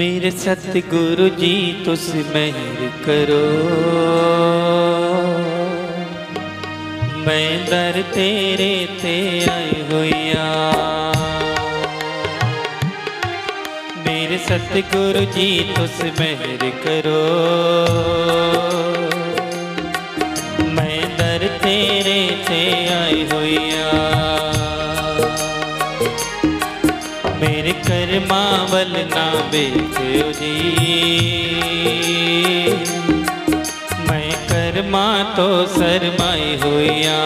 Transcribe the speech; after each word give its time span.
मेरे 0.00 0.30
सतगुरु 0.30 1.28
जी, 1.28 1.82
तुस 1.84 2.12
मेहर 2.14 2.78
करो। 3.04 3.40
मैं 7.26 7.66
दर 7.66 8.02
तेरे 8.14 8.88
ते 9.02 9.14
आई 9.50 9.82
हुईया। 9.90 10.46
मेरे 14.06 14.38
सतगुरु 14.38 15.24
जी, 15.32 15.50
तुस 15.76 16.00
मेहर 16.20 16.64
करो। 16.86 17.20
मैं 20.72 21.00
दर 21.18 21.46
तेरे 21.62 22.20
ते 22.48 22.62
आई 22.94 23.28
हुईया। 23.32 23.79
मेरे 27.90 28.18
कर्मा 28.18 28.42
वल 28.72 28.92
ना 29.14 29.24
बेचो 29.50 30.32
जी। 30.32 30.52
मैं 34.10 34.30
कर्मा 34.42 35.22
तो 35.36 35.66
शरमाई 35.66 36.58
हुईया 36.64 37.18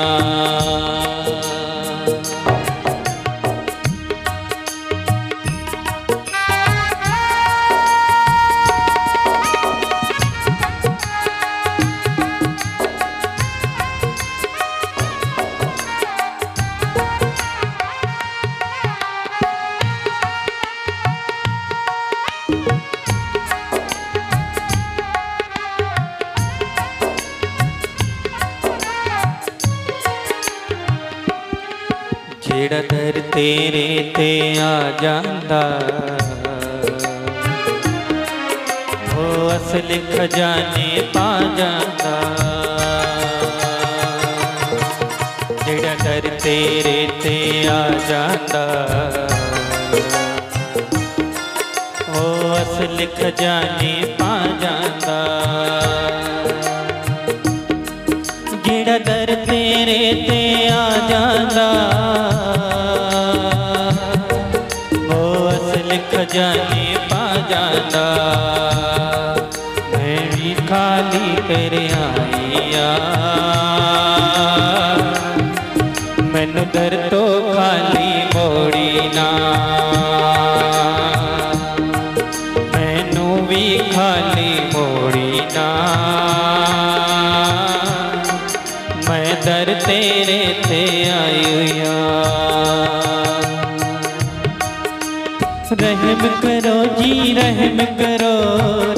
ਜਿਹੜਾ 32.53 32.81
ਦਰ 32.91 33.19
ਤੇਰੇ 33.33 34.11
ਤੇ 34.17 34.57
ਆ 34.61 34.91
ਜਾਂਦਾ 35.01 35.61
ਉਹ 39.17 39.55
ਅਸਲ 39.55 39.97
ਖਜ਼ਾਨੇ 40.11 41.01
ਪਾ 41.13 41.29
ਜਾਂਦਾ 41.57 42.13
ਜਿਹੜਾ 45.65 45.95
ਦਰ 46.03 46.29
ਤੇਰੇ 46.43 47.07
ਤੇ 47.23 47.67
ਆ 47.69 47.83
ਜਾਂਦਾ 48.09 48.65
ਉਹ 52.09 52.55
ਅਸਲ 52.55 53.05
ਖਜ਼ਾਨੇ 53.17 53.93
ਪਾ 54.19 54.37
ਜਾਂਦਾ 54.61 55.19
ਜਿਹੜਾ 58.65 58.97
ਦਰ 58.99 59.35
ਤੇਰੇ 59.45 60.13
ਤੇ 60.27 60.67
ਆ 60.69 60.89
ਜਾਂਦਾ 61.09 61.67
जाने 66.34 66.86
पा 67.10 67.26
जाता। 67.50 68.04
मैं 69.92 70.18
भी 70.30 70.54
खाली 70.54 71.28
कर 71.48 71.76
आया 71.98 73.63
रहम 95.72 96.20
करो, 96.40 96.74
जी 96.96 97.32
रहम 97.32 97.78
करो 98.00 98.32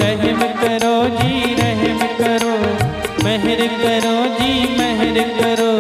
रहम 0.01 0.41
करो, 0.63 0.95
जी 1.19 1.55
रहम 1.55 2.01
करो। 2.19 2.55
मेहर 3.25 3.61
करो, 3.83 4.15
जी 4.39 4.51
मेहर 4.79 5.21
करो 5.39 5.71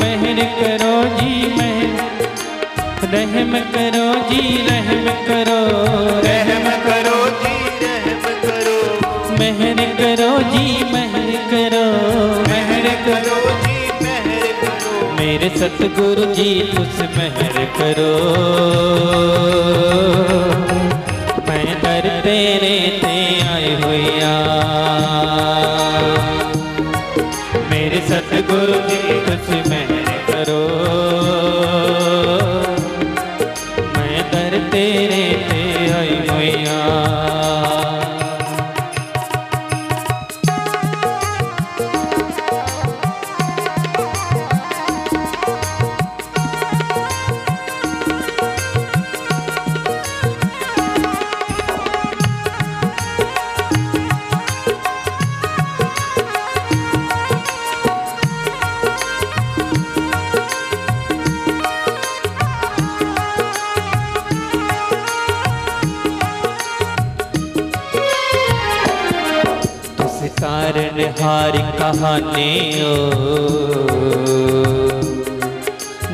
मेहर 0.00 0.38
करो, 0.60 0.92
जी 1.16 1.32
मेहर। 1.56 3.08
रहम 3.14 3.58
करो, 3.74 4.06
जी 4.30 4.42
रहम 4.68 4.99
सतगुरु 15.58 16.24
जी, 16.34 16.50
तुस 16.74 16.96
मेहर 17.16 17.56
करो। 17.76 18.12
मैं 21.48 21.68
दर 21.82 22.06
तेरे 22.24 22.76
ते 23.02 23.16
आए 23.54 23.70
हुआ 23.82 24.32
मेरे 27.70 28.00
सतगुरु 28.08 28.78
जी, 28.88 29.02
तुस 29.26 29.48
मेहर 29.68 29.89
कारण 70.42 70.98
हार 71.16 71.56
कहाने 71.78 72.50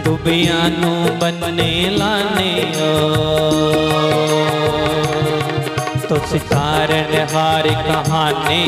डुबिया 0.04 0.56
नू 0.72 0.90
बनने 1.20 1.68
लाने 1.98 2.50
तुस 6.08 6.32
कारण 6.52 7.14
हार 7.34 7.68
कहाने 7.88 8.62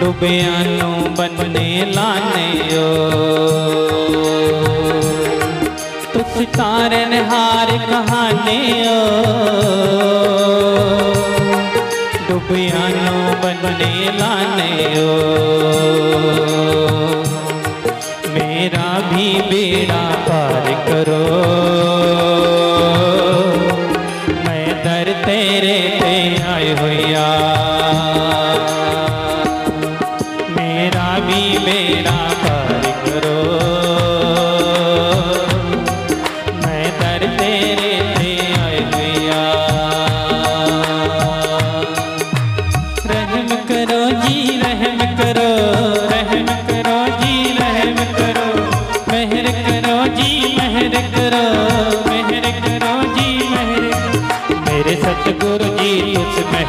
डुबिया 0.00 0.56
बनने 1.18 1.68
लाने 1.96 2.48
तुस 6.14 6.40
कारण 6.56 7.12
हार 7.32 7.76
कहाने 7.90 8.58
हो 8.84 10.49
डुबिया 12.50 12.88
नू 12.88 13.18
बनने 13.42 13.90
लाने 14.18 14.70
ओ। 15.00 15.18
मेरा 18.34 18.88
भी 19.10 19.26
बेड़ा 19.42 20.02
पार 20.28 20.66
करो। 20.88 21.20
मैं 24.46 24.66
दर 24.84 25.12
तेरे 25.26 25.78
पे 26.02 26.12
आए 26.42 26.70
हुआ 26.80 27.59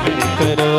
कर 0.07 0.70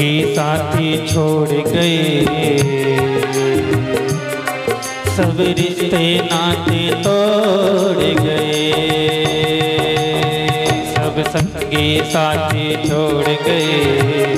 संगी 0.00 0.34
साथी 0.34 1.08
छोड़ 1.08 1.48
गए। 1.48 2.24
सब 5.16 5.36
रिश्ते 5.40 6.04
नाते 6.22 6.78
तोड़ 7.04 8.04
गए। 8.20 8.72
सब 10.94 11.22
संगी 11.28 12.00
साथी 12.04 12.88
छोड़ 12.88 13.28
गए। 13.28 14.36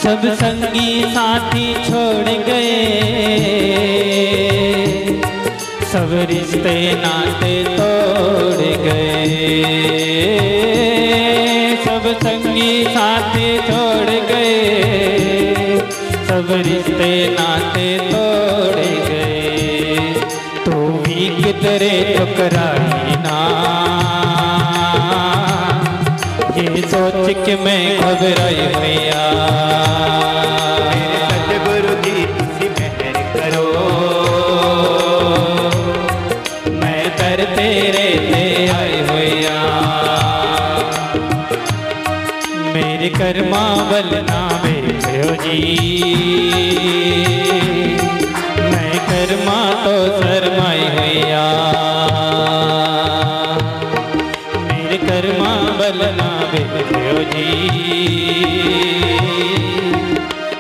सब 0.03 0.33
संगी 0.33 1.03
साथी 1.03 1.73
छोड़ 1.73 2.45
गए। 2.45 3.80
सब 5.91 6.11
रिश्ते 6.29 6.73
नाते 6.95 7.63
तोड़ 7.63 8.61
गए। 8.83 9.47
सब 11.85 12.05
संगी 12.23 12.83
साथी 12.83 13.49
छोड़ 13.57 14.13
गए। 14.29 14.53
सब 16.29 16.47
रिश्ते 16.67 17.11
नाते 17.31 17.88
तोड़ 18.11 18.85
गए। 19.07 20.13
तू 20.65 20.71
भी 20.71 21.27
कितरे 21.35 21.91
ठुकराई 22.17 23.15
ना। 23.25 23.39
ये 26.57 26.81
सोच 26.81 27.45
के 27.45 27.55
मैं 27.55 27.83
घबराई 27.97 28.67
भैया 28.75 29.27
कर्मा 43.21 43.63
बलना 43.89 44.39
बेचो 44.62 45.33
जी। 45.41 45.57
मैं 48.71 48.95
कर्मा 49.09 49.57
तो 49.83 49.94
शरमाई 50.15 50.88
होया 50.95 51.44
मेरे 54.65 54.97
कर्मा 55.03 55.51
बलना 55.81 56.29
बेचो 56.53 57.23
जी। 57.33 57.47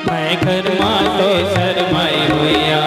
मैं 0.09 0.31
कर्मा 0.45 0.93
तो 1.17 1.29
शरमाई 1.55 2.21
होया 2.33 2.83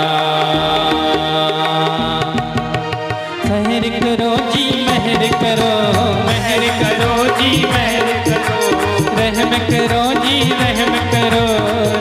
महर 3.48 3.84
करो 4.02 4.32
जी, 4.52 4.66
महर 4.86 5.22
करो 5.42 5.72
महर 6.26 6.62
करो 6.80 7.12
जी, 7.40 7.50
महर 7.64 7.93
करो, 9.74 10.02
जी 10.22 10.36
रहम 10.58 10.92
करो 11.12 11.46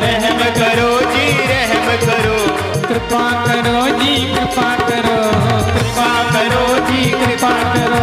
रहम 0.01 0.41
करो, 0.57 0.89
जी 1.13 1.25
रहम 1.47 1.87
करो। 2.03 2.35
कृपा 2.87 3.23
करो, 3.45 3.77
जी 3.99 4.11
कृपा 4.33 4.67
करो 4.89 5.15
कृपा 5.69 6.09
करो, 6.33 6.65
जी 6.89 7.09
कृपा 7.13 7.53
करो। 7.73 8.01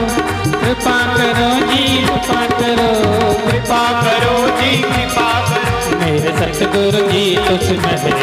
कृपा 0.55 0.97
करो, 1.15 1.49
जी 1.71 1.85
कृपा 2.07 2.41
करो 2.59 2.89
कृपा 3.45 3.83
करो, 4.03 4.35
जी 4.59 4.73
कृपा 4.83 5.29
करो। 5.51 5.99
मेरे 6.01 6.35
सतगुरु 6.41 7.07
जी, 7.13 7.25
तुझ 7.47 7.79
महर 7.79 8.20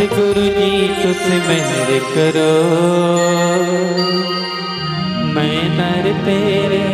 सतगुरु 0.00 0.42
जी 0.56 0.68
तुस 0.98 1.24
मेहर 1.46 1.90
करो। 2.12 2.52
मैं 5.34 5.56
नर 5.76 6.06
तेरे 6.24 6.84